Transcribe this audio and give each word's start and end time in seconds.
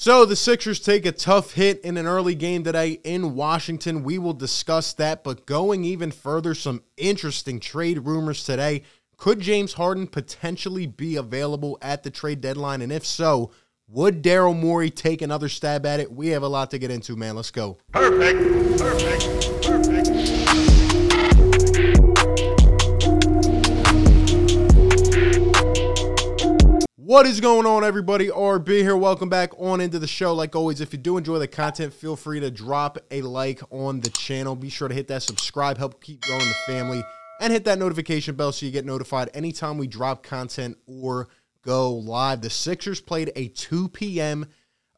So 0.00 0.24
the 0.24 0.34
Sixers 0.34 0.80
take 0.80 1.04
a 1.04 1.12
tough 1.12 1.52
hit 1.52 1.78
in 1.82 1.98
an 1.98 2.06
early 2.06 2.34
game 2.34 2.64
today 2.64 2.92
in 3.04 3.34
Washington. 3.34 4.02
We 4.02 4.16
will 4.16 4.32
discuss 4.32 4.94
that, 4.94 5.22
but 5.22 5.44
going 5.44 5.84
even 5.84 6.10
further, 6.10 6.54
some 6.54 6.82
interesting 6.96 7.60
trade 7.60 8.06
rumors 8.06 8.42
today. 8.42 8.84
Could 9.18 9.40
James 9.40 9.74
Harden 9.74 10.06
potentially 10.06 10.86
be 10.86 11.16
available 11.16 11.76
at 11.82 12.02
the 12.02 12.08
trade 12.08 12.40
deadline? 12.40 12.80
And 12.80 12.90
if 12.90 13.04
so, 13.04 13.50
would 13.88 14.22
Daryl 14.22 14.58
Morey 14.58 14.88
take 14.88 15.20
another 15.20 15.50
stab 15.50 15.84
at 15.84 16.00
it? 16.00 16.10
We 16.10 16.28
have 16.28 16.44
a 16.44 16.48
lot 16.48 16.70
to 16.70 16.78
get 16.78 16.90
into, 16.90 17.14
man. 17.14 17.36
Let's 17.36 17.50
go. 17.50 17.76
Perfect. 17.92 18.78
Perfect. 18.78 19.62
Perfect. 19.62 20.69
What 27.10 27.26
is 27.26 27.40
going 27.40 27.66
on, 27.66 27.82
everybody? 27.82 28.28
RB 28.28 28.68
here. 28.68 28.96
Welcome 28.96 29.28
back 29.28 29.50
on 29.58 29.80
into 29.80 29.98
the 29.98 30.06
show. 30.06 30.32
Like 30.32 30.54
always, 30.54 30.80
if 30.80 30.92
you 30.92 30.98
do 31.00 31.16
enjoy 31.16 31.40
the 31.40 31.48
content, 31.48 31.92
feel 31.92 32.14
free 32.14 32.38
to 32.38 32.52
drop 32.52 32.98
a 33.10 33.20
like 33.22 33.60
on 33.72 33.98
the 33.98 34.10
channel. 34.10 34.54
Be 34.54 34.68
sure 34.68 34.86
to 34.86 34.94
hit 34.94 35.08
that 35.08 35.24
subscribe, 35.24 35.76
help 35.76 36.00
keep 36.00 36.20
growing 36.20 36.46
the 36.46 36.72
family, 36.72 37.02
and 37.40 37.52
hit 37.52 37.64
that 37.64 37.80
notification 37.80 38.36
bell 38.36 38.52
so 38.52 38.64
you 38.64 38.70
get 38.70 38.84
notified 38.84 39.28
anytime 39.34 39.76
we 39.76 39.88
drop 39.88 40.22
content 40.22 40.78
or 40.86 41.26
go 41.64 41.92
live. 41.92 42.42
The 42.42 42.48
Sixers 42.48 43.00
played 43.00 43.32
a 43.34 43.48
2 43.48 43.88
p.m. 43.88 44.46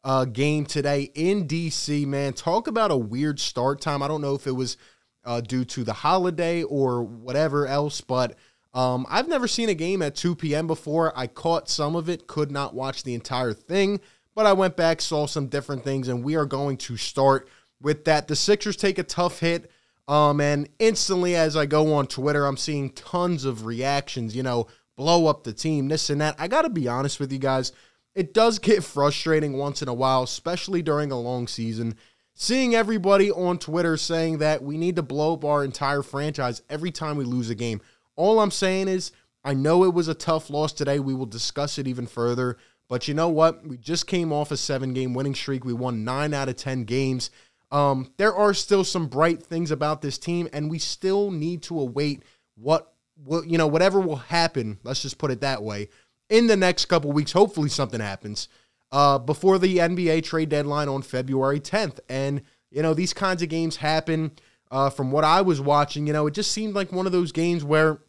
Uh, 0.03 0.25
game 0.25 0.67
today 0.67 1.09
in 1.15 1.47
DC, 1.47 2.05
man. 2.05 2.33
Talk 2.33 2.67
about 2.67 2.91
a 2.91 2.95
weird 2.95 3.39
start 3.39 3.81
time. 3.81 4.03
I 4.03 4.07
don't 4.07 4.21
know 4.21 4.35
if 4.35 4.45
it 4.45 4.51
was 4.51 4.77
uh, 5.25 5.41
due 5.41 5.65
to 5.65 5.83
the 5.83 5.93
holiday 5.93 6.61
or 6.61 7.01
whatever 7.01 7.65
else, 7.65 8.01
but 8.01 8.35
um, 8.73 9.05
I've 9.09 9.27
never 9.27 9.47
seen 9.47 9.69
a 9.69 9.75
game 9.75 10.01
at 10.01 10.15
2 10.15 10.35
p.m. 10.35 10.67
before. 10.67 11.17
I 11.17 11.27
caught 11.27 11.69
some 11.69 11.95
of 11.95 12.09
it, 12.09 12.27
could 12.27 12.51
not 12.51 12.73
watch 12.73 13.03
the 13.03 13.13
entire 13.13 13.53
thing, 13.53 13.99
but 14.35 14.45
I 14.45 14.53
went 14.53 14.75
back, 14.75 15.01
saw 15.01 15.27
some 15.27 15.47
different 15.47 15.83
things, 15.83 16.07
and 16.07 16.23
we 16.23 16.35
are 16.35 16.45
going 16.45 16.77
to 16.77 16.97
start 16.97 17.47
with 17.81 18.05
that. 18.05 18.27
The 18.27 18.35
Sixers 18.35 18.75
take 18.75 18.97
a 18.97 19.03
tough 19.03 19.39
hit. 19.39 19.69
Um, 20.07 20.41
and 20.41 20.67
instantly, 20.79 21.35
as 21.35 21.55
I 21.55 21.65
go 21.65 21.93
on 21.93 22.07
Twitter, 22.07 22.45
I'm 22.45 22.57
seeing 22.57 22.89
tons 22.91 23.45
of 23.45 23.65
reactions, 23.65 24.35
you 24.35 24.43
know, 24.43 24.67
blow 24.95 25.27
up 25.27 25.43
the 25.43 25.53
team, 25.53 25.87
this 25.87 26.09
and 26.09 26.19
that. 26.21 26.35
I 26.39 26.47
got 26.47 26.63
to 26.63 26.69
be 26.69 26.87
honest 26.87 27.19
with 27.19 27.31
you 27.31 27.39
guys. 27.39 27.71
It 28.15 28.33
does 28.33 28.59
get 28.59 28.83
frustrating 28.83 29.53
once 29.53 29.81
in 29.81 29.87
a 29.87 29.93
while, 29.93 30.23
especially 30.23 30.81
during 30.81 31.11
a 31.11 31.19
long 31.19 31.47
season. 31.47 31.95
Seeing 32.35 32.73
everybody 32.73 33.31
on 33.31 33.59
Twitter 33.59 33.95
saying 33.95 34.39
that 34.39 34.63
we 34.63 34.75
need 34.75 34.95
to 34.95 35.03
blow 35.03 35.35
up 35.35 35.45
our 35.45 35.63
entire 35.63 36.01
franchise 36.01 36.63
every 36.67 36.91
time 36.91 37.15
we 37.15 37.25
lose 37.25 37.51
a 37.51 37.55
game. 37.55 37.79
All 38.15 38.39
I'm 38.39 38.51
saying 38.51 38.87
is, 38.87 39.11
I 39.43 39.53
know 39.53 39.83
it 39.83 39.93
was 39.93 40.07
a 40.07 40.13
tough 40.13 40.49
loss 40.49 40.73
today. 40.73 40.99
We 40.99 41.13
will 41.13 41.25
discuss 41.25 41.77
it 41.77 41.87
even 41.87 42.07
further. 42.07 42.57
But 42.87 43.07
you 43.07 43.13
know 43.13 43.29
what? 43.29 43.65
We 43.67 43.77
just 43.77 44.07
came 44.07 44.31
off 44.31 44.51
a 44.51 44.57
seven 44.57 44.93
game 44.93 45.13
winning 45.13 45.35
streak. 45.35 45.65
We 45.65 45.73
won 45.73 46.03
nine 46.03 46.33
out 46.33 46.49
of 46.49 46.55
10 46.55 46.83
games. 46.83 47.29
Um, 47.71 48.13
there 48.17 48.35
are 48.35 48.53
still 48.53 48.83
some 48.83 49.07
bright 49.07 49.41
things 49.41 49.71
about 49.71 50.01
this 50.01 50.17
team, 50.19 50.47
and 50.53 50.69
we 50.69 50.77
still 50.77 51.31
need 51.31 51.63
to 51.63 51.79
await 51.79 52.23
what, 52.55 52.93
what 53.15 53.49
you 53.49 53.57
know, 53.57 53.67
whatever 53.67 53.99
will 53.99 54.17
happen. 54.17 54.79
Let's 54.83 55.01
just 55.01 55.17
put 55.17 55.31
it 55.31 55.41
that 55.41 55.63
way. 55.63 55.89
In 56.29 56.47
the 56.47 56.55
next 56.55 56.85
couple 56.85 57.11
weeks, 57.11 57.31
hopefully 57.31 57.69
something 57.69 57.99
happens 57.99 58.47
uh, 58.91 59.17
before 59.17 59.57
the 59.57 59.77
NBA 59.77 60.23
trade 60.23 60.49
deadline 60.49 60.87
on 60.87 61.01
February 61.01 61.59
10th. 61.59 61.99
And, 62.07 62.43
you 62.69 62.83
know, 62.83 62.93
these 62.93 63.13
kinds 63.13 63.41
of 63.41 63.49
games 63.49 63.77
happen 63.77 64.31
uh, 64.73 64.89
from 64.89 65.11
what 65.11 65.23
I 65.23 65.41
was 65.41 65.61
watching, 65.61 66.07
you 66.07 66.13
know, 66.13 66.25
it 66.25 66.33
just 66.33 66.51
seemed 66.51 66.73
like 66.73 66.91
one 66.91 67.05
of 67.05 67.11
those 67.11 67.31
games 67.31 67.63
where 67.63 67.99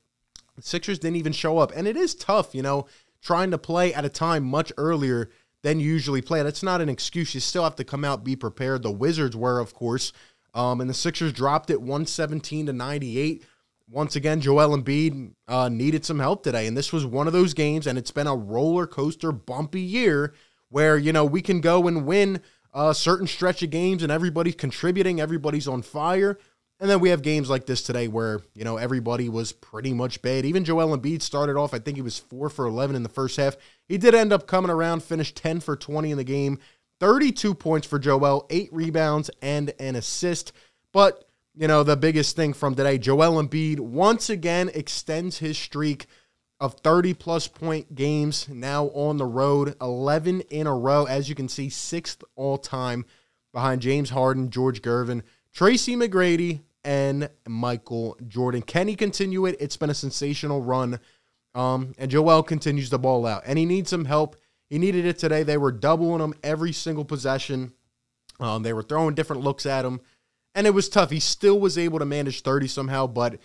the 0.57 0.63
Sixers 0.63 0.99
didn't 0.99 1.17
even 1.17 1.35
show 1.35 1.59
up. 1.59 1.73
And 1.77 1.87
it 1.87 1.95
is 1.95 2.15
tough, 2.15 2.55
you 2.55 2.63
know, 2.63 2.87
trying 3.21 3.51
to 3.51 3.59
play 3.59 3.93
at 3.93 4.07
a 4.07 4.09
time 4.09 4.45
much 4.45 4.73
earlier 4.79 5.29
than 5.61 5.79
you 5.79 5.87
usually 5.87 6.23
play. 6.23 6.43
That's 6.43 6.63
not 6.63 6.81
an 6.81 6.89
excuse. 6.89 7.35
You 7.35 7.41
still 7.41 7.65
have 7.65 7.77
to 7.77 7.85
come 7.85 8.03
out, 8.03 8.25
be 8.25 8.35
prepared. 8.35 8.83
The 8.83 8.91
Wizards 8.91 9.37
were, 9.37 9.61
of 9.61 9.75
course. 9.75 10.15
Um, 10.55 10.81
and 10.81 10.89
the 10.89 10.95
Sixers 10.95 11.35
dropped 11.35 11.69
it 11.69 11.83
117 11.83 12.65
to 12.65 12.73
98. 12.73 13.45
Once 13.91 14.17
again, 14.17 14.41
Joel 14.41 14.75
Embiid 14.75 15.33
uh, 15.47 15.69
needed 15.69 16.07
some 16.07 16.19
help 16.19 16.43
today. 16.43 16.67
And 16.67 16.75
this 16.75 16.95
was 16.95 17.05
one 17.05 17.27
of 17.27 17.35
those 17.35 17.53
games, 17.53 17.87
and 17.87 17.99
it's 17.99 18.11
been 18.11 18.27
a 18.27 18.35
roller 18.35 18.87
coaster, 18.87 19.33
bumpy 19.33 19.83
year 19.83 20.33
where, 20.71 20.97
you 20.97 21.13
know, 21.13 21.27
we 21.27 21.43
can 21.43 21.61
go 21.61 21.87
and 21.87 22.07
win 22.07 22.41
a 22.73 22.95
certain 22.95 23.27
stretch 23.27 23.63
of 23.63 23.71
games 23.71 24.03
and 24.03 24.11
everybody's 24.11 24.57
contributing, 24.57 25.21
everybody's 25.21 25.69
on 25.69 25.83
fire. 25.83 26.39
And 26.81 26.91
then 26.91 27.01
we 27.01 27.11
have 27.11 27.23
games 27.23 27.49
like 27.49 27.67
this 27.67 27.83
today 27.83 28.09
where, 28.09 28.41
you 28.55 28.65
know, 28.65 28.77
everybody 28.77 29.29
was 29.29 29.53
pretty 29.53 29.95
much 29.95 30.21
bad. 30.23 30.45
Even 30.45 30.65
Joel 30.65 30.97
Embiid 30.97 31.23
started 31.23 31.57
off, 31.57 31.73
I 31.73 31.79
think 31.79 31.97
he 31.97 32.03
was 32.03 32.19
4 32.19 32.49
for 32.49 32.67
11 32.67 32.97
in 32.97 33.03
the 33.03 33.09
first 33.09 33.37
half. 33.37 33.57
He 33.87 33.97
did 33.97 34.15
end 34.15 34.33
up 34.33 34.47
coming 34.47 34.71
around, 34.71 35.03
finished 35.03 35.37
10 35.37 35.61
for 35.61 35.77
20 35.77 36.11
in 36.11 36.17
the 36.17 36.25
game. 36.25 36.59
32 37.01 37.55
points 37.55 37.87
for 37.87 37.99
Joel, 37.99 38.47
8 38.51 38.71
rebounds 38.73 39.31
and 39.41 39.73
an 39.79 39.95
assist. 39.95 40.53
But, 40.93 41.25
you 41.55 41.69
know, 41.69 41.85
the 41.85 41.97
biggest 41.97 42.35
thing 42.35 42.53
from 42.53 42.75
today, 42.75 42.99
Joel 42.99 43.43
Embiid 43.43 43.79
once 43.79 44.29
again 44.29 44.71
extends 44.75 45.39
his 45.39 45.57
streak 45.57 46.07
of 46.61 46.75
30 46.81 47.15
plus 47.15 47.47
point 47.47 47.95
games 47.95 48.49
now 48.49 48.87
on 48.87 49.17
the 49.17 49.27
road, 49.27 49.77
11 49.81 50.41
in 50.43 50.67
a 50.67 50.75
row. 50.75 51.05
As 51.05 51.29
you 51.29 51.35
can 51.35 51.49
see, 51.49 51.69
sixth 51.69 52.23
all 52.37 52.59
time 52.59 53.05
behind 53.53 53.83
James 53.83 54.11
Harden, 54.11 54.51
George 54.51 54.83
Gervin, 54.83 55.23
Tracy 55.55 55.95
McGrady, 55.95 56.61
and 56.85 57.31
Michael 57.49 58.17
Jordan. 58.29 58.63
Can 58.63 58.89
he 58.89 58.95
continue 58.95 59.47
it? 59.47 59.57
It's 59.59 59.77
been 59.77 59.91
a 59.91 59.95
sensational 59.95 60.61
run. 60.61 61.01
Um, 61.55 61.95
and 61.99 62.11
Joel 62.11 62.43
continues 62.43 62.91
to 62.91 62.99
ball 62.99 63.27
out. 63.27 63.43
And 63.47 63.59
he 63.59 63.65
needs 63.65 63.91
some 63.91 64.05
help. 64.05 64.37
He 64.69 64.79
needed 64.79 65.07
it 65.07 65.19
today. 65.19 65.43
They 65.43 65.57
were 65.57 65.73
doubling 65.73 66.21
him 66.21 66.35
every 66.43 66.73
single 66.73 67.05
possession. 67.05 67.73
Um, 68.41 68.63
they 68.63 68.73
were 68.73 68.83
throwing 68.83 69.15
different 69.15 69.43
looks 69.43 69.65
at 69.65 69.85
him. 69.85 70.01
And 70.55 70.67
it 70.67 70.75
was 70.75 70.89
tough. 70.89 71.11
He 71.11 71.21
still 71.21 71.59
was 71.59 71.79
able 71.79 71.99
to 72.01 72.05
manage 72.05 72.43
30 72.43 72.69
somehow, 72.69 73.07
but 73.07 73.39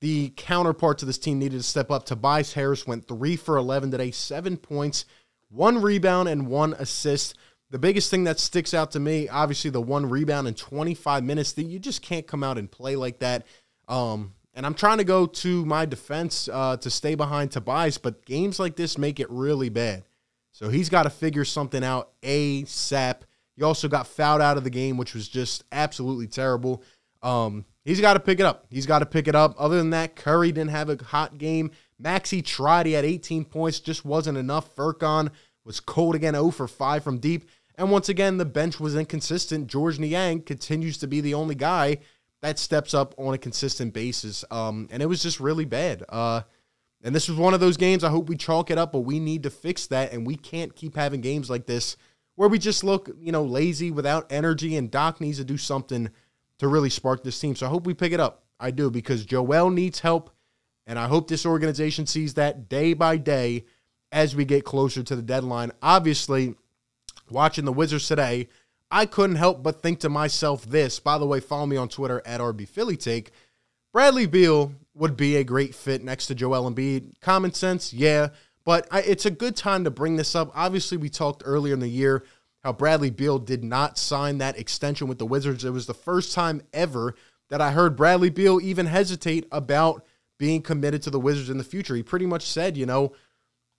the 0.00 0.32
counterparts 0.36 1.02
of 1.02 1.06
this 1.06 1.18
team 1.18 1.38
needed 1.38 1.56
to 1.56 1.62
step 1.62 1.90
up. 1.90 2.04
Tobias 2.04 2.52
Harris 2.52 2.86
went 2.86 3.08
three 3.08 3.36
for 3.36 3.56
11 3.56 3.90
today, 3.90 4.10
seven 4.10 4.56
points, 4.56 5.06
one 5.48 5.80
rebound, 5.80 6.28
and 6.28 6.46
one 6.46 6.74
assist. 6.74 7.36
The 7.70 7.78
biggest 7.78 8.10
thing 8.10 8.24
that 8.24 8.38
sticks 8.38 8.74
out 8.74 8.92
to 8.92 9.00
me, 9.00 9.28
obviously, 9.28 9.70
the 9.70 9.80
one 9.80 10.08
rebound 10.08 10.46
in 10.46 10.54
25 10.54 11.24
minutes. 11.24 11.52
That 11.52 11.64
you 11.64 11.78
just 11.78 12.00
can't 12.00 12.26
come 12.26 12.44
out 12.44 12.58
and 12.58 12.70
play 12.70 12.96
like 12.96 13.18
that. 13.18 13.44
Um, 13.88 14.34
and 14.54 14.64
I'm 14.64 14.74
trying 14.74 14.98
to 14.98 15.04
go 15.04 15.26
to 15.26 15.64
my 15.66 15.84
defense 15.84 16.48
uh, 16.50 16.76
to 16.78 16.90
stay 16.90 17.14
behind 17.14 17.50
Tobias, 17.50 17.98
but 17.98 18.24
games 18.24 18.58
like 18.58 18.76
this 18.76 18.96
make 18.96 19.20
it 19.20 19.30
really 19.30 19.68
bad. 19.68 20.04
So 20.52 20.70
he's 20.70 20.88
got 20.88 21.02
to 21.02 21.10
figure 21.10 21.44
something 21.44 21.84
out 21.84 22.10
ASAP. 22.22 23.16
He 23.56 23.62
also 23.62 23.88
got 23.88 24.06
fouled 24.06 24.40
out 24.40 24.56
of 24.56 24.64
the 24.64 24.70
game, 24.70 24.96
which 24.96 25.12
was 25.12 25.28
just 25.28 25.64
absolutely 25.72 26.26
terrible. 26.26 26.82
Um, 27.22 27.66
he's 27.84 28.00
got 28.00 28.14
to 28.14 28.20
pick 28.20 28.40
it 28.40 28.46
up. 28.46 28.66
He's 28.70 28.86
got 28.86 29.00
to 29.00 29.06
pick 29.06 29.28
it 29.28 29.34
up. 29.34 29.54
Other 29.58 29.76
than 29.76 29.90
that, 29.90 30.16
Curry 30.16 30.52
didn't 30.52 30.70
have 30.70 30.88
a 30.88 31.02
hot 31.02 31.36
game. 31.36 31.70
Maxey 31.98 32.40
tried. 32.40 32.86
He 32.86 32.92
had 32.92 33.04
18 33.04 33.44
points, 33.44 33.80
just 33.80 34.04
wasn't 34.06 34.38
enough. 34.38 34.74
Furkan 34.74 35.30
was 35.66 35.80
cold 35.80 36.14
again, 36.14 36.34
0 36.34 36.52
for 36.52 36.68
5 36.68 37.02
from 37.02 37.18
deep. 37.18 37.50
And 37.74 37.90
once 37.90 38.08
again, 38.08 38.38
the 38.38 38.44
bench 38.44 38.80
was 38.80 38.96
inconsistent. 38.96 39.66
Georges 39.66 40.00
Niang 40.00 40.40
continues 40.40 40.96
to 40.98 41.06
be 41.06 41.20
the 41.20 41.34
only 41.34 41.54
guy 41.54 41.98
that 42.40 42.58
steps 42.58 42.94
up 42.94 43.14
on 43.18 43.34
a 43.34 43.38
consistent 43.38 43.92
basis. 43.92 44.44
Um, 44.50 44.88
and 44.90 45.02
it 45.02 45.06
was 45.06 45.22
just 45.22 45.40
really 45.40 45.64
bad. 45.64 46.04
Uh, 46.08 46.42
and 47.02 47.14
this 47.14 47.28
was 47.28 47.36
one 47.36 47.52
of 47.52 47.60
those 47.60 47.76
games. 47.76 48.04
I 48.04 48.10
hope 48.10 48.28
we 48.28 48.36
chalk 48.36 48.70
it 48.70 48.78
up, 48.78 48.92
but 48.92 49.00
we 49.00 49.18
need 49.20 49.42
to 49.42 49.50
fix 49.50 49.86
that. 49.88 50.12
And 50.12 50.26
we 50.26 50.36
can't 50.36 50.74
keep 50.74 50.96
having 50.96 51.20
games 51.20 51.50
like 51.50 51.66
this 51.66 51.96
where 52.36 52.48
we 52.48 52.58
just 52.58 52.84
look, 52.84 53.10
you 53.18 53.32
know, 53.32 53.44
lazy 53.44 53.90
without 53.90 54.30
energy. 54.30 54.76
And 54.76 54.90
Doc 54.90 55.20
needs 55.20 55.38
to 55.38 55.44
do 55.44 55.58
something 55.58 56.10
to 56.58 56.68
really 56.68 56.90
spark 56.90 57.22
this 57.22 57.38
team. 57.38 57.56
So 57.56 57.66
I 57.66 57.68
hope 57.68 57.86
we 57.86 57.94
pick 57.94 58.12
it 58.12 58.20
up. 58.20 58.44
I 58.58 58.70
do 58.70 58.90
because 58.90 59.24
Joel 59.26 59.70
needs 59.70 60.00
help. 60.00 60.30
And 60.86 60.98
I 60.98 61.08
hope 61.08 61.28
this 61.28 61.44
organization 61.44 62.06
sees 62.06 62.34
that 62.34 62.68
day 62.68 62.94
by 62.94 63.16
day 63.16 63.64
as 64.12 64.36
we 64.36 64.44
get 64.44 64.64
closer 64.64 65.02
to 65.02 65.16
the 65.16 65.22
deadline. 65.22 65.72
Obviously, 65.82 66.54
watching 67.30 67.64
the 67.64 67.72
Wizards 67.72 68.08
today, 68.08 68.48
I 68.90 69.06
couldn't 69.06 69.36
help 69.36 69.62
but 69.62 69.82
think 69.82 70.00
to 70.00 70.08
myself 70.08 70.64
this. 70.64 71.00
By 71.00 71.18
the 71.18 71.26
way, 71.26 71.40
follow 71.40 71.66
me 71.66 71.76
on 71.76 71.88
Twitter 71.88 72.22
at 72.24 72.40
RB 72.40 72.68
Philly 72.68 72.96
Take. 72.96 73.32
Bradley 73.92 74.26
Beal 74.26 74.72
would 74.94 75.16
be 75.16 75.36
a 75.36 75.44
great 75.44 75.74
fit 75.74 76.04
next 76.04 76.26
to 76.26 76.34
Joel 76.34 76.70
Embiid. 76.70 77.20
Common 77.20 77.52
sense, 77.52 77.92
yeah, 77.92 78.28
but 78.64 78.86
I, 78.90 79.00
it's 79.02 79.26
a 79.26 79.30
good 79.30 79.56
time 79.56 79.84
to 79.84 79.90
bring 79.90 80.16
this 80.16 80.34
up. 80.34 80.50
Obviously, 80.54 80.98
we 80.98 81.08
talked 81.08 81.42
earlier 81.44 81.74
in 81.74 81.80
the 81.80 81.88
year 81.88 82.24
how 82.62 82.72
Bradley 82.72 83.10
Beal 83.10 83.38
did 83.38 83.62
not 83.62 83.96
sign 83.96 84.38
that 84.38 84.58
extension 84.58 85.08
with 85.08 85.18
the 85.18 85.26
Wizards. 85.26 85.64
It 85.64 85.70
was 85.70 85.86
the 85.86 85.94
first 85.94 86.34
time 86.34 86.62
ever 86.72 87.14
that 87.48 87.60
I 87.60 87.70
heard 87.70 87.96
Bradley 87.96 88.30
Beal 88.30 88.60
even 88.60 88.86
hesitate 88.86 89.46
about 89.52 90.04
being 90.38 90.62
committed 90.62 91.02
to 91.02 91.10
the 91.10 91.20
Wizards 91.20 91.50
in 91.50 91.58
the 91.58 91.64
future. 91.64 91.94
He 91.94 92.02
pretty 92.02 92.26
much 92.26 92.42
said, 92.42 92.76
you 92.76 92.86
know, 92.86 93.12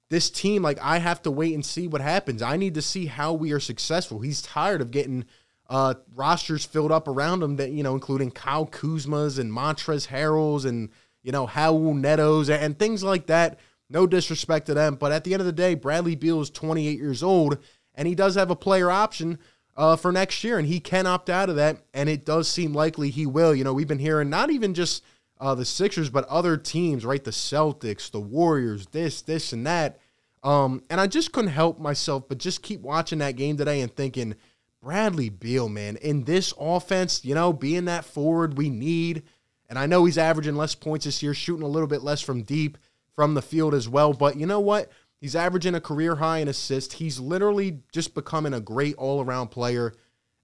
this 0.10 0.30
team, 0.30 0.62
like, 0.62 0.80
I 0.82 1.00
have 1.00 1.22
to 1.24 1.32
wait 1.32 1.54
and 1.54 1.66
see 1.66 1.88
what 1.88 2.02
happens. 2.02 2.42
I 2.42 2.58
need 2.58 2.76
to 2.76 2.82
see 2.82 3.08
how 3.08 3.34
we 3.34 3.52
are 3.52 3.60
successful. 3.60 4.20
He's 4.20 4.42
tired 4.42 4.82
of 4.82 4.92
getting 4.92 5.26
uh, 5.70 5.96
rosters 6.16 6.66
filled 6.66 6.92
up 6.92 7.08
around 7.08 7.44
him 7.44 7.58
that, 7.58 7.72
you 7.72 7.84
know, 7.84 7.94
including 7.94 8.32
Kyle 8.32 8.66
Kuzma's 8.66 9.38
and 9.38 9.52
Montrezl 9.52 10.08
Harrell's 10.08 10.66
and, 10.66 10.90
you 11.24 11.32
know, 11.32 11.48
Raul 11.48 12.00
Neto's 12.00 12.50
and 12.50 12.80
things 12.80 13.04
like 13.04 13.28
that. 13.28 13.60
No 13.90 14.08
disrespect 14.08 14.66
to 14.68 14.74
them. 14.74 14.96
But 14.96 15.12
at 15.12 15.24
the 15.24 15.34
end 15.34 15.42
of 15.42 15.46
the 15.46 15.52
day, 15.52 15.74
Bradley 15.76 16.16
Beal 16.16 16.42
is 16.42 16.50
28 16.50 16.98
years 16.98 17.24
old. 17.24 17.58
and 17.96 18.08
he 18.08 18.16
does 18.16 18.36
have 18.36 18.52
a 18.52 18.56
player 18.56 18.92
option 18.92 19.40
uh, 19.76 19.96
for 19.96 20.12
next 20.12 20.44
year, 20.44 20.58
and 20.58 20.68
he 20.68 20.80
can 20.80 21.08
opt 21.08 21.30
out 21.30 21.50
of 21.50 21.56
that. 21.56 21.78
And 21.94 22.08
it 22.10 22.26
does 22.26 22.48
seem 22.48 22.74
likely 22.74 23.10
he 23.10 23.26
will. 23.26 23.54
You 23.54 23.64
know, 23.64 23.74
we've 23.74 23.88
been 23.88 24.00
hearing 24.00 24.30
not 24.30 24.52
even 24.52 24.74
just 24.74 25.04
uh, 25.40 25.56
the 25.56 25.66
Sixers, 25.66 26.10
but 26.10 26.26
other 26.26 26.58
teams, 26.58 27.06
right? 27.06 27.24
The 27.24 27.32
Celtics, 27.32 28.12
the 28.12 28.20
Warriors, 28.20 28.88
this, 28.88 29.22
this, 29.22 29.54
and 29.54 29.66
that. 29.66 30.00
Um, 30.44 30.84
and 30.90 31.02
I 31.02 31.08
just 31.08 31.32
couldn't 31.32 31.52
help 31.52 31.80
myself 31.80 32.28
but 32.30 32.38
just 32.38 32.62
keep 32.62 32.82
watching 32.82 33.20
that 33.20 33.36
game 33.36 33.58
today 33.58 33.82
and 33.82 33.94
thinking, 33.94 34.36
Bradley 34.82 35.30
Beal, 35.30 35.68
man, 35.70 35.98
in 35.98 36.24
this 36.24 36.54
offense, 36.60 37.26
you 37.26 37.36
know, 37.36 37.52
being 37.52 37.86
that 37.86 38.06
forward 38.06 38.58
we 38.58 38.70
need. 38.70 39.24
And 39.70 39.78
I 39.78 39.86
know 39.86 40.06
he's 40.06 40.18
averaging 40.18 40.56
less 40.56 40.76
points 40.76 41.06
this 41.06 41.22
year, 41.22 41.34
shooting 41.34 41.66
a 41.66 41.68
little 41.68 41.88
bit 41.88 42.04
less 42.04 42.22
from 42.22 42.44
deep 42.44 42.78
from 43.14 43.34
the 43.34 43.42
field 43.42 43.74
as 43.74 43.90
well. 43.90 44.14
But 44.14 44.38
you 44.38 44.46
know 44.46 44.60
what? 44.60 44.92
He's 45.20 45.36
averaging 45.36 45.76
a 45.76 45.82
career 45.82 46.16
high 46.16 46.38
in 46.38 46.48
assists. 46.48 46.94
He's 46.94 47.20
literally 47.20 47.80
just 47.92 48.14
becoming 48.14 48.54
a 48.54 48.62
great 48.62 48.96
all 48.96 49.22
around 49.22 49.48
player. 49.50 49.94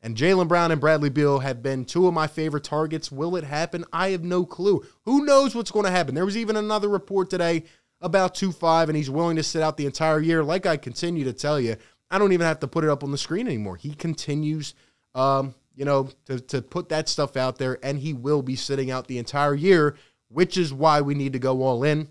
And 0.03 0.17
Jaylen 0.17 0.49
Brown 0.49 0.71
and 0.71 0.81
Bradley 0.81 1.09
Beal 1.09 1.39
have 1.39 1.63
been 1.63 1.85
two 1.85 2.07
of 2.07 2.13
my 2.13 2.27
favorite 2.27 2.65
targets. 2.65 3.09
Will 3.09 3.37
it 3.37 3.45
happen? 3.45 3.85
I 3.93 4.09
have 4.09 4.23
no 4.23 4.45
clue. 4.45 4.85
Who 5.05 5.23
knows 5.23 5.55
what's 5.55 5.71
going 5.71 5.85
to 5.85 5.91
happen? 5.91 6.13
There 6.13 6.25
was 6.25 6.35
even 6.35 6.57
another 6.57 6.89
report 6.89 7.29
today 7.29 7.63
about 8.01 8.35
2 8.35 8.51
5, 8.51 8.89
and 8.89 8.97
he's 8.97 9.09
willing 9.09 9.37
to 9.37 9.43
sit 9.43 9.63
out 9.63 9.77
the 9.77 9.85
entire 9.85 10.19
year. 10.19 10.43
Like 10.43 10.65
I 10.65 10.75
continue 10.75 11.23
to 11.23 11.31
tell 11.31 11.57
you, 11.57 11.77
I 12.11 12.19
don't 12.19 12.33
even 12.33 12.45
have 12.45 12.59
to 12.59 12.67
put 12.67 12.83
it 12.83 12.89
up 12.89 13.01
on 13.01 13.11
the 13.11 13.17
screen 13.17 13.47
anymore. 13.47 13.77
He 13.77 13.93
continues, 13.93 14.75
um, 15.15 15.55
you 15.73 15.85
know, 15.85 16.09
to, 16.25 16.41
to 16.41 16.61
put 16.61 16.89
that 16.89 17.07
stuff 17.07 17.37
out 17.37 17.57
there, 17.57 17.79
and 17.81 17.97
he 17.97 18.11
will 18.11 18.41
be 18.41 18.57
sitting 18.57 18.91
out 18.91 19.07
the 19.07 19.17
entire 19.17 19.55
year, 19.55 19.95
which 20.27 20.57
is 20.57 20.73
why 20.73 20.99
we 20.99 21.15
need 21.15 21.31
to 21.31 21.39
go 21.39 21.63
all 21.63 21.81
in. 21.85 22.09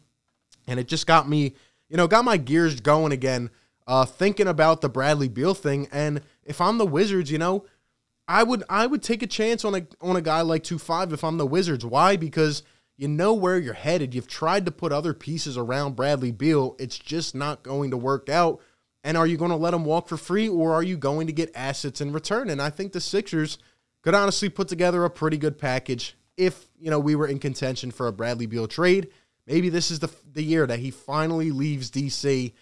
And 0.66 0.80
it 0.80 0.88
just 0.88 1.06
got 1.06 1.28
me, 1.28 1.54
you 1.90 1.98
know, 1.98 2.08
got 2.08 2.24
my 2.24 2.38
gears 2.38 2.80
going 2.80 3.12
again, 3.12 3.50
uh, 3.86 4.06
thinking 4.06 4.48
about 4.48 4.80
the 4.80 4.88
Bradley 4.88 5.28
Beal 5.28 5.52
thing. 5.52 5.88
And 5.92 6.22
if 6.42 6.58
I'm 6.58 6.78
the 6.78 6.86
Wizards, 6.86 7.30
you 7.30 7.38
know, 7.38 7.66
I 8.32 8.43
would 8.44 8.64
I 8.70 8.87
would 8.87 9.02
take 9.02 9.23
a 9.23 9.26
chance 9.26 9.62
on 9.62 9.75
a 9.75 9.87
on 10.00 10.17
a 10.17 10.23
guy 10.23 10.40
like 10.40 10.62
two 10.62 10.79
five 10.79 11.12
if 11.12 11.23
I'm 11.23 11.37
the 11.37 11.46
Wizards. 11.46 11.84
Why? 11.84 12.17
Because 12.17 12.62
you 12.96 13.06
know 13.06 13.34
where 13.34 13.58
you're 13.58 13.75
headed. 13.75 14.14
You've 14.14 14.26
tried 14.26 14.64
to 14.64 14.73
put 14.73 14.90
other 14.90 15.12
pieces 15.12 15.58
around 15.58 15.96
Bradley 15.96 16.32
Beal. 16.32 16.75
It's 16.79 16.99
just 16.99 17.34
not 17.34 17.62
going 17.62 17.90
to 17.90 17.99
work 17.99 18.31
out. 18.31 18.62
And 19.05 19.19
are 19.19 19.26
you 19.26 19.37
going 19.37 19.50
to 19.50 19.56
let 19.56 19.75
him 19.75 19.84
walk 19.84 20.08
for 20.08 20.17
free 20.17 20.49
or 20.49 20.73
are 20.73 20.82
you 20.82 20.96
going 20.96 21.26
to 21.26 21.32
get 21.34 21.52
assets 21.55 22.00
in 22.00 22.11
return? 22.11 22.49
And 22.49 22.62
I 22.62 22.70
think 22.70 22.93
the 22.93 23.02
Sixers 23.02 23.58
could 24.00 24.14
honestly 24.14 24.49
put 24.49 24.69
together 24.69 25.05
a 25.05 25.11
pretty 25.11 25.37
good 25.37 25.58
package 25.58 26.17
if, 26.38 26.69
you 26.78 26.90
know, 26.90 27.00
we 27.00 27.14
were 27.14 27.26
in 27.26 27.38
contention 27.38 27.90
for 27.90 28.06
a 28.06 28.12
Bradley 28.12 28.46
Beal 28.46 28.67
trade. 28.67 29.08
Maybe 29.46 29.69
this 29.69 29.90
is 29.90 29.99
the 29.99 30.08
the 30.32 30.43
year 30.43 30.67
that 30.67 30.78
he 30.78 30.90
finally 30.90 31.50
leaves 31.50 31.90
DC. 31.90 32.55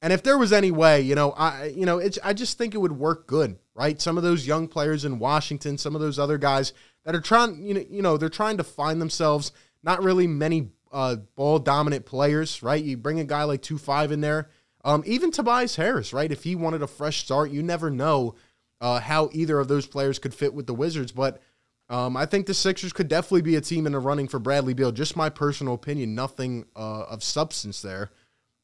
And 0.00 0.12
if 0.12 0.22
there 0.22 0.38
was 0.38 0.52
any 0.52 0.70
way, 0.70 1.00
you 1.00 1.14
know, 1.14 1.32
I 1.32 1.66
you 1.66 1.84
know, 1.84 1.98
it's 1.98 2.18
I 2.22 2.32
just 2.32 2.56
think 2.56 2.74
it 2.74 2.78
would 2.78 2.92
work 2.92 3.26
good, 3.26 3.58
right? 3.74 4.00
Some 4.00 4.16
of 4.16 4.22
those 4.22 4.46
young 4.46 4.68
players 4.68 5.04
in 5.04 5.18
Washington, 5.18 5.76
some 5.78 5.94
of 5.94 6.00
those 6.00 6.18
other 6.18 6.38
guys 6.38 6.72
that 7.04 7.14
are 7.14 7.20
trying, 7.20 7.62
you 7.62 7.74
know, 7.74 7.84
you 7.90 8.02
know, 8.02 8.16
they're 8.16 8.28
trying 8.28 8.58
to 8.58 8.64
find 8.64 9.00
themselves. 9.00 9.52
Not 9.82 10.02
really 10.02 10.26
many 10.26 10.70
uh, 10.92 11.16
ball 11.36 11.58
dominant 11.58 12.04
players, 12.06 12.62
right? 12.62 12.82
You 12.82 12.96
bring 12.96 13.20
a 13.20 13.24
guy 13.24 13.44
like 13.44 13.62
two 13.62 13.78
five 13.78 14.12
in 14.12 14.20
there, 14.20 14.50
um, 14.84 15.02
even 15.06 15.30
Tobias 15.30 15.76
Harris, 15.76 16.12
right? 16.12 16.30
If 16.30 16.44
he 16.44 16.54
wanted 16.54 16.82
a 16.82 16.86
fresh 16.86 17.18
start, 17.18 17.50
you 17.50 17.62
never 17.62 17.90
know 17.90 18.34
uh, 18.80 19.00
how 19.00 19.30
either 19.32 19.58
of 19.58 19.68
those 19.68 19.86
players 19.86 20.18
could 20.18 20.34
fit 20.34 20.54
with 20.54 20.66
the 20.66 20.74
Wizards. 20.74 21.12
But 21.12 21.40
um, 21.88 22.16
I 22.16 22.26
think 22.26 22.46
the 22.46 22.54
Sixers 22.54 22.92
could 22.92 23.08
definitely 23.08 23.42
be 23.42 23.56
a 23.56 23.60
team 23.60 23.86
in 23.86 23.92
the 23.92 23.98
running 23.98 24.28
for 24.28 24.38
Bradley 24.38 24.74
Beal. 24.74 24.92
Just 24.92 25.16
my 25.16 25.28
personal 25.28 25.74
opinion, 25.74 26.14
nothing 26.14 26.66
uh, 26.76 27.04
of 27.04 27.24
substance 27.24 27.82
there. 27.82 28.10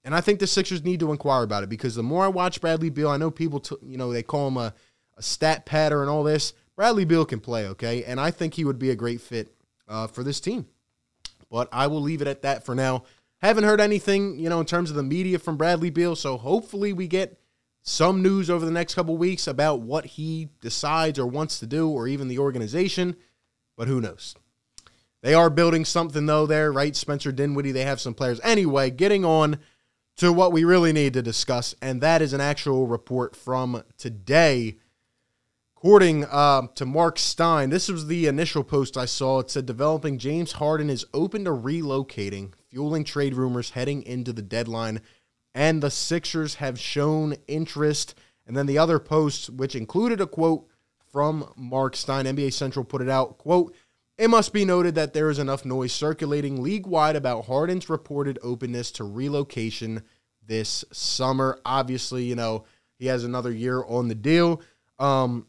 And 0.05 0.15
I 0.15 0.21
think 0.21 0.39
the 0.39 0.47
Sixers 0.47 0.85
need 0.85 1.01
to 1.01 1.13
inquire 1.13 1.43
about 1.43 1.63
it 1.63 1.71
because 1.71 1.95
the 1.95 2.03
more 2.03 2.25
I 2.25 2.29
watch 2.29 2.61
Bradley 2.61 2.91
Beal, 2.91 3.09
I 3.09 3.17
know 3.17 3.31
people, 3.31 3.61
t- 3.61 3.77
you 3.83 3.97
know, 3.97 4.13
they 4.13 4.23
call 4.23 4.49
him 4.49 4.59
a, 4.59 4.75
a 5.17 5.23
stat 5.23 5.65
patter 5.65 6.03
and 6.03 6.11
all 6.11 6.23
this. 6.23 6.53
Bradley 6.77 7.05
Beal 7.05 7.25
can 7.25 7.41
play, 7.41 7.67
okay? 7.69 8.05
And 8.05 8.21
I 8.21 8.31
think 8.31 8.55
he 8.55 8.65
would 8.65 8.79
be 8.79 8.91
a 8.91 8.97
great 8.97 9.21
fit 9.21 9.55
uh, 9.89 10.07
for 10.07 10.23
this 10.23 10.41
team. 10.41 10.67
But 11.51 11.69
I 11.73 11.87
will 11.87 12.03
leave 12.03 12.21
it 12.21 12.29
at 12.29 12.43
that 12.43 12.67
for 12.67 12.75
now. 12.75 13.05
Haven't 13.41 13.65
heard 13.65 13.81
anything, 13.81 14.39
you 14.39 14.49
know, 14.49 14.61
in 14.61 14.67
terms 14.67 14.91
of 14.91 14.97
the 14.97 15.03
media 15.03 15.39
from 15.39 15.57
Bradley 15.57 15.91
Beal. 15.91 16.17
So 16.17 16.37
hopefully 16.37 16.93
we 16.93 17.09
get 17.09 17.39
some 17.83 18.23
news 18.23 18.49
over 18.49 18.65
the 18.65 18.73
next 18.73 18.95
couple 18.95 19.17
weeks 19.17 19.47
about 19.47 19.81
what 19.81 20.07
he 20.07 20.49
decides 20.61 21.19
or 21.19 21.27
wants 21.27 21.61
to 21.61 21.67
do, 21.67 21.89
or 21.89 22.09
even 22.09 22.29
the 22.29 22.39
organization, 22.39 23.15
but 23.77 23.89
who 23.89 24.01
knows? 24.01 24.35
They 25.23 25.35
are 25.35 25.51
building 25.51 25.85
something 25.85 26.27
though 26.27 26.47
there, 26.47 26.73
right? 26.73 26.97
Spencer 26.97 27.31
Dinwiddie, 27.31 27.73
they 27.73 27.85
have 27.85 28.01
some 28.01 28.15
players. 28.15 28.41
Anyway, 28.43 28.91
getting 28.91 29.25
on 29.25 29.59
to 30.17 30.33
what 30.33 30.53
we 30.53 30.65
really 30.65 30.93
need 30.93 31.13
to 31.15 31.23
discuss, 31.23 31.75
and 31.83 32.01
that 32.01 32.23
is 32.23 32.33
an 32.33 32.41
actual 32.41 32.87
report 32.87 33.35
from 33.35 33.83
today. 33.99 34.79
According 35.77 36.25
uh, 36.25 36.69
to 36.77 36.87
Mark 36.87 37.19
Stein, 37.19 37.71
this 37.71 37.89
was 37.89 38.07
the 38.07 38.27
initial 38.27 38.65
post 38.65 38.97
I 38.97 39.05
saw. 39.05 39.41
It 39.41 39.51
said 39.51 39.67
developing 39.67 40.19
James 40.19 40.53
Harden 40.53 40.89
is 40.89 41.05
open 41.13 41.45
to 41.45 41.51
relocating, 41.51 42.53
fueling 42.71 43.05
trade 43.05 43.35
rumors 43.35 43.71
heading 43.71 44.03
into 44.03 44.33
the 44.33 44.41
deadline 44.41 45.01
and 45.55 45.83
the 45.83 45.91
Sixers 45.91 46.57
have 46.57 46.79
shown 46.79 47.37
interest. 47.47 48.15
And 48.47 48.57
then 48.57 48.67
the 48.67 48.79
other 48.79 48.99
posts, 48.99 49.49
which 49.49 49.75
included 49.75 50.21
a 50.21 50.27
quote 50.27 50.67
from 51.11 51.53
Mark 51.57 51.97
Stein, 51.97 52.27
NBA 52.27 52.53
Central 52.53 52.85
put 52.85 53.01
it 53.01 53.09
out, 53.09 53.39
quote, 53.39 53.75
it 54.17 54.29
must 54.29 54.53
be 54.53 54.65
noted 54.65 54.95
that 54.95 55.13
there 55.13 55.31
is 55.31 55.39
enough 55.39 55.65
noise 55.65 55.93
circulating 55.93 56.63
league 56.63 56.87
wide 56.87 57.17
about 57.17 57.47
Harden's 57.47 57.89
reported 57.89 58.39
openness 58.43 58.91
to 58.93 59.05
relocation 59.05 60.03
this 60.47 60.85
summer. 60.93 61.59
Obviously, 61.65 62.25
you 62.25 62.37
know, 62.37 62.65
he 62.99 63.07
has 63.07 63.25
another 63.25 63.51
year 63.51 63.85
on 63.85 64.09
the 64.09 64.15
deal. 64.15 64.61
Um, 64.99 65.47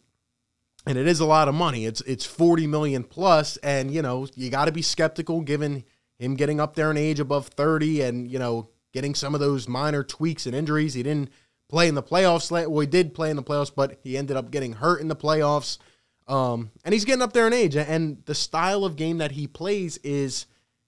and 0.87 0.97
it 0.97 1.07
is 1.07 1.19
a 1.19 1.25
lot 1.25 1.47
of 1.47 1.55
money. 1.55 1.85
It's 1.85 2.01
it's 2.01 2.25
40 2.25 2.67
million 2.67 3.03
plus 3.03 3.57
and 3.57 3.91
you 3.91 4.01
know, 4.01 4.27
you 4.35 4.49
got 4.49 4.65
to 4.65 4.71
be 4.71 4.81
skeptical 4.81 5.41
given 5.41 5.83
him 6.17 6.35
getting 6.35 6.59
up 6.59 6.75
there 6.75 6.91
in 6.91 6.97
age 6.97 7.19
above 7.19 7.47
30 7.47 8.01
and 8.01 8.31
you 8.31 8.39
know, 8.39 8.69
getting 8.93 9.15
some 9.15 9.33
of 9.33 9.39
those 9.39 9.67
minor 9.67 10.03
tweaks 10.03 10.45
and 10.45 10.55
injuries. 10.55 10.93
He 10.93 11.03
didn't 11.03 11.29
play 11.69 11.87
in 11.87 11.95
the 11.95 12.03
playoffs. 12.03 12.51
Well, 12.51 12.79
he 12.79 12.87
did 12.87 13.13
play 13.13 13.29
in 13.29 13.35
the 13.35 13.43
playoffs, 13.43 13.71
but 13.75 13.99
he 14.03 14.17
ended 14.17 14.37
up 14.37 14.51
getting 14.51 14.73
hurt 14.73 15.01
in 15.01 15.07
the 15.07 15.15
playoffs. 15.15 15.77
Um, 16.27 16.71
and 16.83 16.93
he's 16.93 17.05
getting 17.05 17.21
up 17.21 17.33
there 17.33 17.47
in 17.47 17.53
age, 17.53 17.75
and 17.75 18.23
the 18.25 18.33
style 18.33 18.83
of 18.83 18.95
game 18.95 19.19
that 19.19 19.33
he 19.33 19.45
plays 19.45 19.97
is 19.97 20.47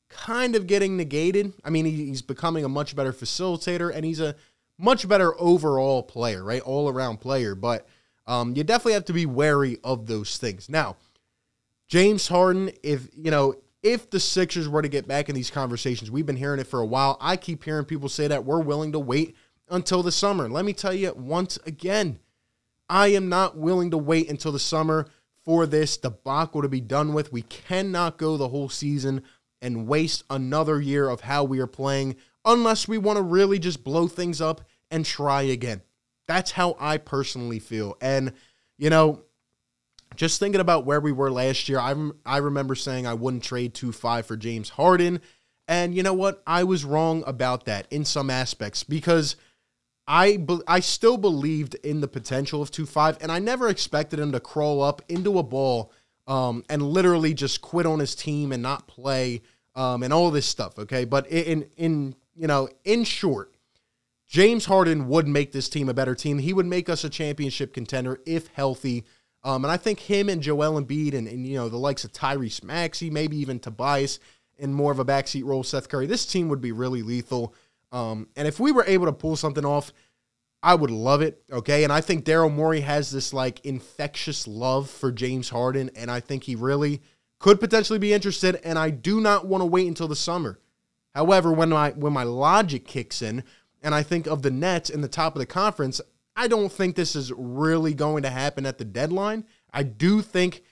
kind 0.10 0.56
of 0.56 0.68
getting 0.68 0.98
negated. 0.98 1.54
I 1.64 1.70
mean, 1.70 1.86
he's 1.86 2.22
becoming 2.22 2.66
a 2.66 2.70
much 2.70 2.96
better 2.96 3.14
facilitator, 3.14 3.94
and 3.94 4.04
he's 4.04 4.20
a 4.20 4.36
much 4.78 5.08
better 5.08 5.40
overall 5.40 6.04
player, 6.04 6.44
right? 6.44 6.62
All 6.62 6.90
around 6.90 7.18
player. 7.18 7.56
But 7.56 7.88
um, 8.26 8.56
you 8.56 8.64
definitely 8.64 8.94
have 8.94 9.06
to 9.06 9.14
be 9.14 9.26
wary 9.26 9.78
of 9.84 10.08
those 10.08 10.38
things. 10.38 10.70
Now, 10.70 10.98
James 11.88 12.28
Harden, 12.28 12.72
if 12.84 13.08
you 13.16 13.32
know, 13.32 13.56
if 13.84 14.10
the 14.10 14.20
Sixers 14.20 14.68
were 14.68 14.82
to 14.82 14.90
get 14.90 15.08
back 15.08 15.30
in 15.30 15.36
these 15.36 15.52
conversations, 15.52 16.12
we've 16.12 16.26
been 16.26 16.36
hearing 16.36 16.60
it 16.60 16.68
for 16.68 16.80
a 16.80 16.86
while. 16.86 17.18
I 17.22 17.38
keep 17.38 17.64
hearing 17.64 17.86
people 17.86 18.10
say 18.10 18.28
that 18.28 18.44
we're 18.44 18.62
willing 18.62 18.92
to 18.94 19.00
wait 19.00 19.36
until 19.70 20.04
the 20.04 20.12
summer. 20.12 20.50
Let 20.50 20.66
me 20.66 20.74
tell 20.74 20.94
you 20.94 21.14
once 21.14 21.58
again, 21.66 22.20
I 22.90 23.08
am 23.10 23.30
not 23.30 23.58
willing 23.58 23.92
to 23.92 23.98
wait 23.98 24.30
until 24.30 24.52
the 24.52 24.60
summer 24.60 25.08
for 25.48 25.66
this 25.66 25.96
debacle 25.96 26.62
to 26.62 26.68
be 26.68 26.82
done 26.82 27.14
with. 27.14 27.32
We 27.32 27.44
cannot 27.44 28.18
go 28.18 28.36
the 28.36 28.50
whole 28.50 28.68
season 28.68 29.24
and 29.62 29.88
waste 29.88 30.26
another 30.30 30.82
year 30.82 31.08
of 31.08 31.22
how 31.22 31.46
we 31.46 31.60
are 31.60 31.68
playing 31.68 32.18
unless 32.44 32.86
we 32.86 32.98
want 32.98 33.16
to 33.16 33.24
really 33.24 33.58
just 33.58 33.82
blow 33.82 34.10
things 34.10 34.42
up 34.42 34.60
and 34.92 35.06
try 35.06 35.44
again. 35.44 35.82
That's 36.28 36.52
how 36.52 36.76
I 36.82 36.98
personally 36.98 37.60
feel. 37.60 37.96
And, 38.02 38.34
you 38.78 38.90
know, 38.90 39.22
just 40.18 40.38
thinking 40.38 40.60
about 40.60 40.86
where 40.86 41.00
we 41.00 41.14
were 41.14 41.32
last 41.32 41.70
year, 41.70 41.80
I, 41.80 41.96
I 42.26 42.38
remember 42.38 42.76
saying 42.76 43.08
I 43.08 43.14
wouldn't 43.14 43.44
trade 43.44 43.74
2 43.74 43.94
5 43.94 44.26
for 44.26 44.36
James 44.36 44.72
Harden. 44.72 45.22
And 45.66 45.96
you 45.96 46.04
know 46.04 46.14
what? 46.14 46.44
I 46.46 46.66
was 46.66 46.84
wrong 46.84 47.24
about 47.26 47.64
that 47.68 47.88
in 47.90 48.04
some 48.04 48.30
aspects 48.30 48.84
because 48.84 49.38
I, 50.08 50.38
be, 50.38 50.60
I 50.68 50.80
still 50.80 51.18
believed 51.18 51.76
in 51.76 52.00
the 52.00 52.08
potential 52.08 52.62
of 52.62 52.72
2 52.72 52.86
5, 52.86 53.18
and 53.22 53.32
I 53.32 53.40
never 53.40 53.68
expected 53.68 54.20
him 54.20 54.32
to 54.32 54.40
crawl 54.40 54.82
up 54.82 55.02
into 55.10 55.38
a 55.38 55.44
ball 55.44 55.92
um, 56.28 56.64
and 56.70 56.82
literally 56.82 57.34
just 57.34 57.62
quit 57.62 57.86
on 57.86 58.00
his 58.00 58.16
team 58.16 58.52
and 58.52 58.64
not 58.64 58.88
play 58.88 59.42
um, 59.76 60.04
and 60.04 60.14
all 60.14 60.32
this 60.32 60.46
stuff. 60.46 60.78
Okay. 60.80 61.06
But 61.06 61.28
in, 61.28 61.68
in, 61.78 62.16
you 62.36 62.48
know, 62.48 62.70
in 62.84 63.04
short, 63.04 63.54
James 64.28 64.66
Harden 64.66 65.08
would 65.08 65.28
make 65.28 65.52
this 65.52 65.70
team 65.70 65.88
a 65.88 65.94
better 65.94 66.16
team. 66.16 66.40
He 66.40 66.54
would 66.54 66.66
make 66.66 66.90
us 66.90 67.04
a 67.04 67.10
championship 67.10 67.74
contender 67.74 68.20
if 68.26 68.48
healthy. 68.48 69.06
Um, 69.44 69.64
and 69.64 69.72
I 69.72 69.78
think 69.78 70.00
him 70.00 70.28
and 70.28 70.42
Joel 70.42 70.82
Embiid 70.82 71.14
and, 71.14 71.28
and, 71.28 71.46
you 71.46 71.56
know, 71.56 71.70
the 71.70 71.78
likes 71.78 72.04
of 72.04 72.12
Tyrese 72.12 72.64
Maxey, 72.64 73.10
maybe 73.10 73.38
even 73.38 73.60
Tobias 73.60 74.20
in 74.58 74.74
more 74.74 74.92
of 74.92 75.00
a 75.00 75.06
backseat 75.06 75.46
role, 75.46 75.64
Seth 75.64 75.88
Curry, 75.88 76.08
this 76.08 76.26
team 76.26 76.50
would 76.50 76.62
be 76.62 76.72
really 76.72 77.04
lethal. 77.04 77.54
Um, 77.92 78.28
and 78.36 78.48
if 78.48 78.60
we 78.60 78.72
were 78.72 78.86
able 78.86 79.06
to 79.06 79.14
pull 79.14 79.36
something 79.36 79.66
off, 79.66 79.94
I 80.64 80.76
would 80.76 80.92
love 80.92 81.22
it. 81.22 81.42
Okay. 81.52 81.84
And 81.84 81.94
I 81.94 82.02
think 82.02 82.26
Daryl 82.26 82.54
Morey 82.54 82.82
has 82.82 83.12
this 83.12 83.34
like 83.34 83.64
infectious 83.66 84.48
love 84.48 84.90
for 84.90 85.12
James 85.12 85.50
Harden. 85.50 85.92
And 85.96 86.10
I 86.10 86.20
think 86.20 86.44
he 86.44 86.56
really 86.56 87.02
could 87.40 87.60
potentially 87.60 88.00
be 88.00 88.14
interested. 88.14 88.60
And 88.64 88.78
I 88.78 88.90
do 88.90 89.22
not 89.22 89.46
want 89.48 89.62
to 89.62 89.66
wait 89.66 89.88
until 89.88 90.08
the 90.08 90.16
summer. 90.16 90.60
However, 91.14 91.52
when 91.52 91.70
my 91.70 91.92
when 91.92 92.14
my 92.14 92.24
logic 92.24 92.86
kicks 92.86 93.22
in 93.22 93.44
and 93.82 93.96
I 93.96 94.04
think 94.04 94.28
of 94.28 94.42
the 94.42 94.52
Nets 94.52 94.90
in 94.90 95.02
the 95.02 95.08
top 95.08 95.36
of 95.36 95.40
the 95.40 95.46
conference, 95.46 96.02
I 96.36 96.48
don't 96.48 96.72
think 96.72 96.96
this 96.96 97.16
is 97.16 97.32
really 97.32 97.94
going 97.94 98.24
to 98.24 98.30
happen 98.30 98.66
at 98.66 98.78
the 98.78 98.86
deadline. 98.86 99.46
I 99.74 99.84
do 99.84 100.22
think 100.22 100.64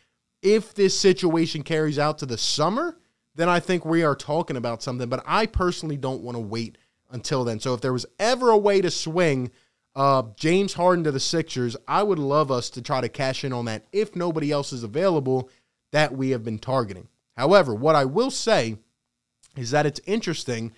if 0.41 0.75
this 0.75 0.97
situation 0.97 1.63
carries 1.63 1.97
out 1.97 2.19
to 2.19 2.27
the 2.27 2.37
summer, 2.37 2.99
then 3.33 3.49
I 3.49 3.59
think 3.59 3.85
we 3.85 4.03
are 4.03 4.15
talking 4.15 4.57
about 4.57 4.83
something. 4.83 5.09
But 5.09 5.23
I 5.25 5.47
personally 5.47 5.97
don't 5.97 6.21
want 6.21 6.35
to 6.35 6.41
wait 6.41 6.77
until 7.11 7.43
then. 7.43 7.59
So 7.59 7.73
if 7.73 7.81
there 7.81 7.93
was 7.93 8.05
ever 8.19 8.49
a 8.49 8.57
way 8.57 8.81
to 8.81 8.91
swing 8.91 9.51
uh, 9.95 10.23
James 10.35 10.73
Harden 10.73 11.03
to 11.05 11.11
the 11.11 11.19
Sixers, 11.19 11.77
I 11.87 12.03
would 12.03 12.19
love 12.19 12.51
us 12.51 12.69
to 12.71 12.81
try 12.81 13.01
to 13.01 13.09
cash 13.09 13.43
in 13.43 13.53
on 13.53 13.65
that 13.65 13.85
if 13.91 14.15
nobody 14.15 14.51
else 14.51 14.73
is 14.73 14.83
available 14.83 15.49
that 15.91 16.15
we 16.15 16.31
have 16.31 16.43
been 16.43 16.59
targeting. 16.59 17.07
However, 17.37 17.73
what 17.73 17.95
I 17.95 18.05
will 18.05 18.31
say 18.31 18.77
is 19.55 19.71
that 19.71 19.85
it's 19.85 20.01
interesting. 20.05 20.73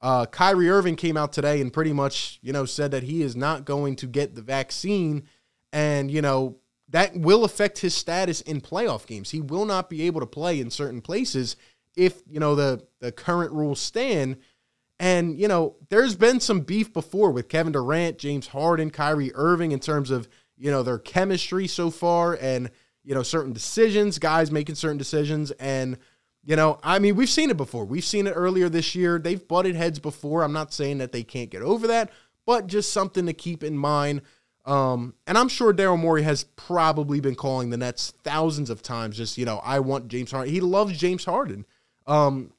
Uh, 0.00 0.26
Kyrie 0.26 0.70
Irving 0.70 0.96
came 0.96 1.16
out 1.16 1.32
today 1.32 1.60
and 1.60 1.72
pretty 1.72 1.92
much, 1.92 2.38
you 2.42 2.52
know, 2.52 2.64
said 2.64 2.90
that 2.90 3.02
he 3.02 3.22
is 3.22 3.36
not 3.36 3.64
going 3.64 3.96
to 3.96 4.06
get 4.06 4.34
the 4.34 4.42
vaccine. 4.42 5.24
And, 5.72 6.10
you 6.10 6.22
know, 6.22 6.56
that 6.88 7.16
will 7.16 7.44
affect 7.44 7.78
his 7.78 7.94
status 7.94 8.40
in 8.40 8.60
playoff 8.60 9.06
games. 9.06 9.30
He 9.30 9.40
will 9.40 9.64
not 9.64 9.88
be 9.88 10.02
able 10.02 10.20
to 10.20 10.26
play 10.26 10.60
in 10.60 10.70
certain 10.70 11.00
places 11.00 11.56
if, 11.96 12.22
you 12.28 12.40
know, 12.40 12.54
the, 12.54 12.82
the 13.00 13.12
current 13.12 13.52
rules 13.52 13.80
stand. 13.80 14.38
And, 15.02 15.36
you 15.36 15.48
know, 15.48 15.74
there's 15.88 16.14
been 16.14 16.38
some 16.38 16.60
beef 16.60 16.92
before 16.92 17.32
with 17.32 17.48
Kevin 17.48 17.72
Durant, 17.72 18.18
James 18.18 18.46
Harden, 18.46 18.88
Kyrie 18.88 19.32
Irving 19.34 19.72
in 19.72 19.80
terms 19.80 20.12
of, 20.12 20.28
you 20.56 20.70
know, 20.70 20.84
their 20.84 21.00
chemistry 21.00 21.66
so 21.66 21.90
far 21.90 22.38
and, 22.40 22.70
you 23.02 23.12
know, 23.12 23.24
certain 23.24 23.52
decisions, 23.52 24.20
guys 24.20 24.52
making 24.52 24.76
certain 24.76 24.98
decisions. 24.98 25.50
And, 25.58 25.98
you 26.44 26.54
know, 26.54 26.78
I 26.84 27.00
mean, 27.00 27.16
we've 27.16 27.28
seen 27.28 27.50
it 27.50 27.56
before. 27.56 27.84
We've 27.84 28.04
seen 28.04 28.28
it 28.28 28.30
earlier 28.30 28.68
this 28.68 28.94
year. 28.94 29.18
They've 29.18 29.48
butted 29.48 29.74
heads 29.74 29.98
before. 29.98 30.44
I'm 30.44 30.52
not 30.52 30.72
saying 30.72 30.98
that 30.98 31.10
they 31.10 31.24
can't 31.24 31.50
get 31.50 31.62
over 31.62 31.88
that, 31.88 32.12
but 32.46 32.68
just 32.68 32.92
something 32.92 33.26
to 33.26 33.32
keep 33.32 33.64
in 33.64 33.76
mind. 33.76 34.22
Um, 34.66 35.14
and 35.26 35.36
I'm 35.36 35.48
sure 35.48 35.74
Daryl 35.74 35.98
Morey 35.98 36.22
has 36.22 36.44
probably 36.54 37.18
been 37.18 37.34
calling 37.34 37.70
the 37.70 37.76
Nets 37.76 38.12
thousands 38.22 38.70
of 38.70 38.82
times. 38.82 39.16
Just 39.16 39.36
you 39.36 39.46
know, 39.46 39.60
I 39.64 39.80
want 39.80 40.06
James 40.06 40.30
Harden. 40.30 40.54
He 40.54 40.60
loves 40.60 40.96
James 40.96 41.24
Harden. 41.24 41.66
Um, 42.06 42.52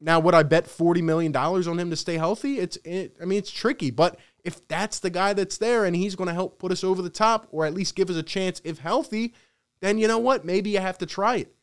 now, 0.00 0.20
would 0.20 0.34
I 0.34 0.44
bet 0.44 0.66
forty 0.66 1.02
million 1.02 1.32
dollars 1.32 1.66
on 1.66 1.78
him 1.78 1.90
to 1.90 1.96
stay 1.96 2.16
healthy? 2.16 2.58
It's, 2.58 2.76
it, 2.84 3.16
I 3.20 3.24
mean, 3.24 3.38
it's 3.38 3.50
tricky. 3.50 3.90
But 3.90 4.18
if 4.44 4.66
that's 4.68 5.00
the 5.00 5.10
guy 5.10 5.32
that's 5.32 5.58
there 5.58 5.84
and 5.84 5.96
he's 5.96 6.14
going 6.14 6.28
to 6.28 6.34
help 6.34 6.58
put 6.58 6.72
us 6.72 6.84
over 6.84 7.02
the 7.02 7.10
top, 7.10 7.48
or 7.50 7.66
at 7.66 7.74
least 7.74 7.96
give 7.96 8.10
us 8.10 8.16
a 8.16 8.22
chance 8.22 8.60
if 8.64 8.78
healthy, 8.78 9.34
then 9.80 9.98
you 9.98 10.06
know 10.08 10.18
what? 10.18 10.44
Maybe 10.44 10.70
you 10.70 10.78
have 10.78 10.98
to 10.98 11.06
try 11.06 11.36
it. 11.36 11.54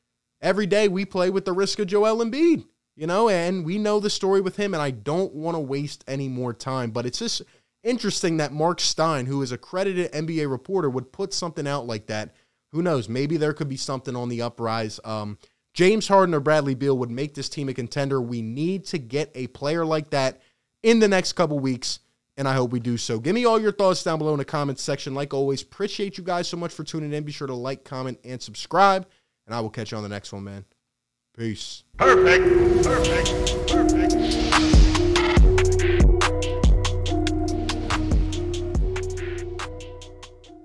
Every 0.42 0.66
day 0.66 0.88
we 0.88 1.06
play 1.06 1.30
with 1.30 1.46
the 1.46 1.54
risk 1.54 1.80
of 1.80 1.88
Joel 1.88 2.24
Embiid, 2.24 2.66
you 2.96 3.08
know, 3.08 3.30
and 3.30 3.66
we 3.66 3.78
know 3.78 4.00
the 4.00 4.10
story 4.10 4.42
with 4.42 4.58
him. 4.58 4.74
And 4.74 4.84
I 4.84 4.92
don't 4.92 5.34
want 5.34 5.56
to 5.56 5.60
waste 5.62 6.04
any 6.08 6.28
more 6.28 6.54
time. 6.54 6.92
But 6.92 7.06
it's 7.06 7.20
just 7.20 7.42
interesting 7.84 8.38
that 8.38 8.52
Mark 8.52 8.82
Stein, 8.82 9.28
who 9.28 9.42
is 9.42 9.54
a 9.54 9.58
credited 9.58 10.12
NBA 10.12 10.50
reporter, 10.52 10.90
would 10.90 11.14
put 11.14 11.34
something 11.34 11.68
out 11.68 11.88
like 11.88 12.08
that. 12.08 12.36
Who 12.74 12.82
knows? 12.82 13.08
Maybe 13.08 13.38
there 13.38 13.54
could 13.54 13.70
be 13.70 13.78
something 13.78 14.16
on 14.16 14.28
the 14.28 14.42
uprise. 14.42 15.00
Um, 15.06 15.38
James 15.76 16.08
Harden 16.08 16.34
or 16.34 16.40
Bradley 16.40 16.74
Beal 16.74 16.98
would 16.98 17.12
make 17.12 17.34
this 17.34 17.50
team 17.50 17.68
a 17.68 17.74
contender. 17.74 18.22
We 18.22 18.42
need 18.42 18.86
to 18.86 18.98
get 18.98 19.30
a 19.36 19.48
player 19.48 19.86
like 19.86 20.10
that 20.12 20.42
in 20.84 21.00
the 21.00 21.08
next 21.10 21.34
couple 21.34 21.60
weeks, 21.60 22.00
and 22.38 22.48
I 22.48 22.54
hope 22.54 22.72
we 22.72 22.80
do 22.80 22.96
so. 22.96 23.20
Give 23.20 23.36
me 23.36 23.44
all 23.44 23.60
your 23.60 23.74
thoughts 23.74 24.02
down 24.02 24.18
below 24.18 24.32
in 24.32 24.40
the 24.40 24.46
comments 24.46 24.82
section. 24.82 25.14
Like 25.14 25.34
always, 25.34 25.62
appreciate 25.62 26.18
you 26.18 26.24
guys 26.24 26.48
so 26.48 26.56
much 26.56 26.74
for 26.74 26.86
tuning 26.86 27.12
in. 27.12 27.26
Be 27.26 27.34
sure 27.34 27.48
to 27.48 27.54
like, 27.54 27.84
comment, 27.84 28.18
and 28.24 28.42
subscribe, 28.42 29.06
and 29.46 29.54
I 29.54 29.60
will 29.60 29.70
catch 29.70 29.92
you 29.92 29.98
on 29.98 30.04
the 30.04 30.10
next 30.10 30.32
one, 30.32 30.46
man. 30.46 30.64
Peace. 31.38 31.84
Perfect. 31.98 32.86
Perfect. 32.86 33.68
Perfect. 33.68 34.75